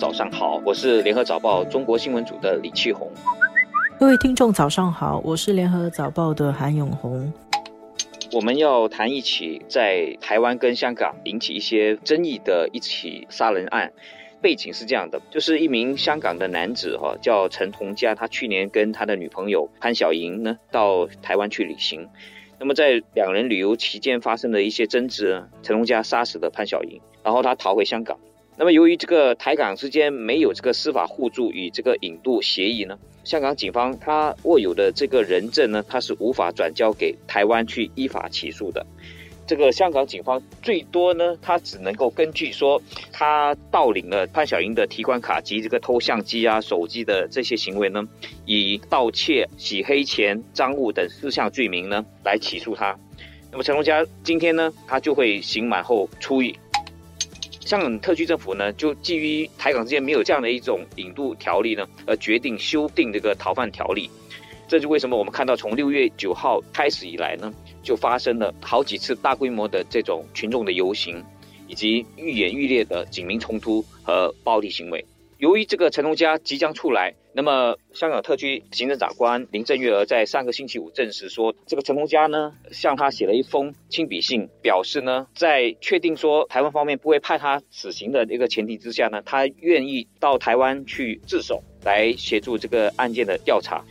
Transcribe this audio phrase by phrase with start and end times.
[0.00, 3.12] 早上好，我是联合早报中国新闻组的李启红。
[3.98, 7.30] 各位听众早上好，我是联合早报的韩永红。
[8.32, 13.92] 我们要谈一起在台湾跟香港引起一些争议的一起杀人案。
[14.40, 22.08] 背景是这样的，就是一名香港的男子哈，叫陈同佳，他去年跟他的女朋友潘晓莹呢到台湾去旅行。
[22.58, 28.18] 那么在两人旅游期间发生的一些争执，陈同佳杀死了潘晓莹，然后他逃回香港。
[28.60, 32.98] 那么由于这个台港之间没有这个司法互助与这个引渡协议呢？
[33.24, 38.84] 香港警方他握有的这个人证呢，他是无法转交给台湾去依法起诉的。
[39.46, 48.06] 这个香港警方最多呢，他只能够根据说他盗领了潘晓莹的提款卡及这个偷相机啊、手机的这些行为呢，
[48.44, 52.94] 以盗窃、洗黑钱赃物等四项罪名呢来起诉他。
[53.50, 56.54] 那么陈龙家今天呢，他就会刑满后出狱。
[57.70, 64.10] 香港特区政府呢，就基于台港之间没有这样的一种引渡条例呢，而决定修订这个逃犯条例。
[64.66, 71.24] 这就为什么我们看到从六月九号开始以来呢，就发生了好几次大规模的这种群众的游行，
[71.68, 75.06] 以及愈演愈烈的警民冲突和暴力行为。
[75.38, 93.84] 由于这个陈龙佳即将出来，那么香港特区行政长官林郑月娥在上个星期五证实说，这个陈龙家呢向他写了一封亲笔信，表示呢在确定说台湾方面不会判他死刑的一个前提之下呢，他愿意到台湾去自首，来协助这个案件的调查。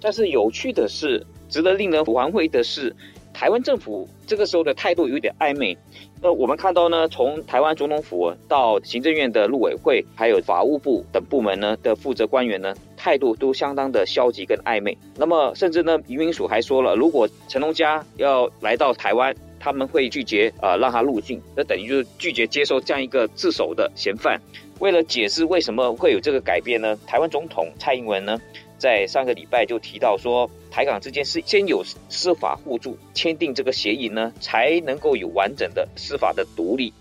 [0.00, 2.94] 但是有趣的是，值得令人玩味的是，
[3.32, 5.78] 台湾政府这个时候的态度有点暧昧。
[6.24, 14.96] 那我们看到呢，从台湾总统府到行政院的陆委会，还有法务部等部门呢的负责官员呢，态度都相当的消极跟暧昧。
[15.18, 24.38] 那么，甚至呢，移民署还说了，如果陈龙家要来到台湾，他们会拒绝啊让他入境，那等于就是拒绝接受这样一个自首的嫌犯。
[24.78, 26.94] 为了解释为什么会有这个改变呢？
[27.06, 28.38] 台湾总统蔡英文呢？
[28.76, 36.92] 在上个礼拜就提到说，台港之间是先有司法互助，签订这个协议呢，才能够有完整的司法的独立。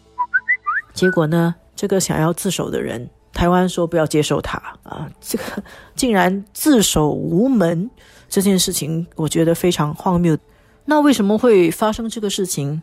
[0.94, 5.44] 结果呢，这个想要自首的人，台湾说不要接受他啊，这个
[5.95, 7.90] 竟然自首无门，
[8.30, 10.38] 这件事情我觉得非常荒谬。
[10.85, 12.81] 那为什么会发生这个事情？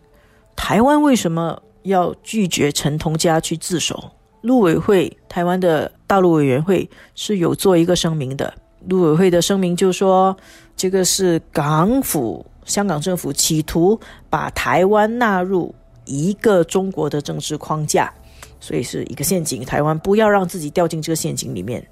[0.56, 4.10] 台湾为什么要拒绝陈同佳去自首？
[4.42, 8.52] 陆委会台湾的大陆委员会是有做一个声明的。
[8.88, 10.34] 陆委会的声明就说，
[10.74, 14.00] 这个是港府、香港政府企图
[14.30, 15.74] 把台湾纳入
[16.06, 18.10] 一个中国的政治框架，
[18.58, 19.62] 所以是一个陷阱。
[19.62, 21.86] 台湾不要让自己掉进这个陷阱里面。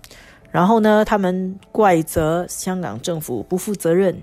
[0.51, 4.19] 然后呢，他们怪责香港政府不负责任，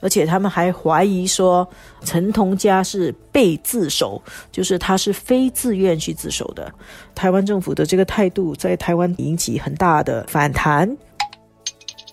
[0.00, 1.68] 而且他们还怀疑说
[2.02, 6.72] 陈同佳是被自首，就是他是非自愿去自首的。
[7.14, 10.96] 台湾政府的这个态度在台湾引起很大的反弹。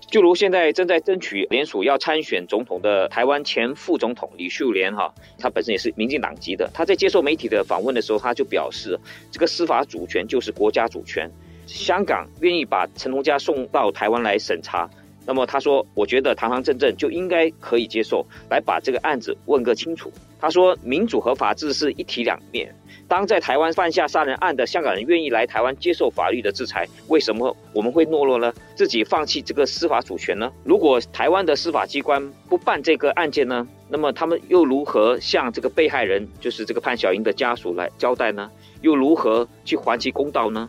[0.10, 6.70] 就如现在正在争取联署要参选总统的台湾前副总统李秀莲哈，他本身也是民进党籍的。
[6.72, 9.00] 他在接受媒体的访问的时候，他就表示，
[9.32, 11.28] 这个司法主权就是国家主权。
[11.66, 14.88] 香港愿意把陈同佳送到台湾来审查，
[15.26, 20.12] 那么他说，我觉得堂堂正正就应该可以接受，来把这个案子问个清楚。
[20.40, 22.74] 他说，民主和法治是一体两面。
[23.08, 28.52] 当在台湾犯下杀人案的香港人愿意来台湾接受法律的制裁，为什么我们会懦弱呢？
[28.76, 30.52] 自己放弃这个司法主权呢？
[30.64, 33.68] 如果台湾的司法机关不办这个案件呢？
[33.90, 38.50] 那么他们又如何向这个被害人，就是这个潘晓英的家属来交代呢？
[38.82, 40.68] 又如何去还其公道呢？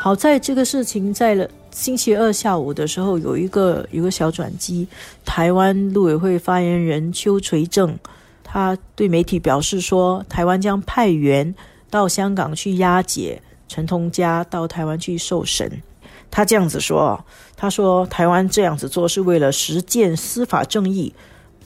[0.00, 4.88] 好在这个事情在了星期二下午的时候有一个有个小转机，
[5.24, 7.98] 台湾陆委会发言人邱垂正。
[8.42, 11.54] 他对媒体表示说，台湾将派员
[11.90, 15.82] 到香港去押解陈同佳到台湾去受审。
[16.30, 17.24] 他这样子说
[17.56, 21.12] ：“他说台湾这样子做是为了实践司法正义，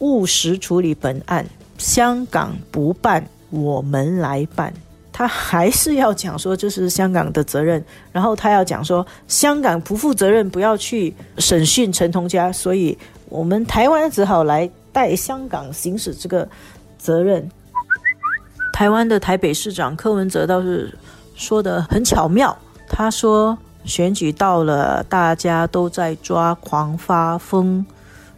[0.00, 1.46] 务实处理本案。
[1.78, 4.74] 香港不办，我们来办。”
[5.22, 12.98] 他还是要讲说这是香港的责任，然后他要讲说香港不负责任，不要去审讯陈同佳，所以
[13.28, 16.48] 我们台湾只好来代香港行使这个。
[16.98, 17.50] 责任。
[18.72, 20.96] 台湾的台北市长柯文哲倒是
[21.34, 22.56] 说的很巧妙，
[22.88, 27.84] 他说选举到了，大家都在抓狂发疯。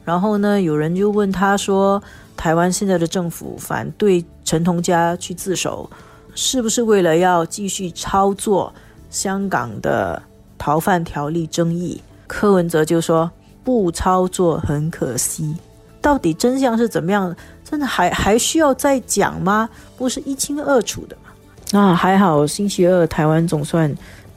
[0.03, 2.03] 然后呢，有人就问他说，
[2.39, 5.91] 台湾现在的政府反对陈同佳去自首，
[6.35, 8.73] 是不是为了要继续操作
[9.11, 10.21] 香港的
[10.59, 12.01] 逃犯条例争议？
[12.27, 13.31] 柯文哲就说
[13.63, 15.55] 不操作很可惜。
[16.01, 17.35] 到底真相是怎么样？
[17.65, 19.69] 真的还还需要再讲吗？
[19.97, 21.31] 不是一清二楚的吗？
[21.73, 23.93] 那还好，星期二台湾总算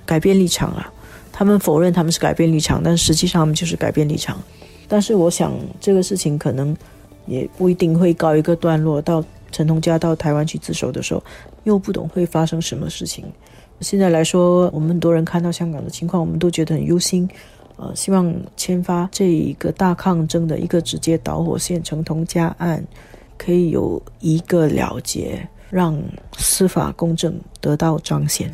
[0.06, 0.88] 改变立场了。
[1.32, 4.42] 他们否认他们是改变立场，但实际上他们就是改变立场。
[4.88, 6.76] 但是我想这个事情可能
[7.26, 9.02] 也不一定会告一个段落。
[9.02, 11.24] 到陈同佳到台湾去自首的时候，
[11.64, 13.26] 又不懂会发生什么事情。
[13.82, 17.30] 现在来说，我们很多人看到香港的情况，我们都觉得很忧心。
[17.76, 22.84] 呃，希望签发这一个大抗争的一个直接导火线——陈同佳案，
[23.38, 25.96] 可以有一个了结，让
[26.38, 28.52] 司法公正得到彰显。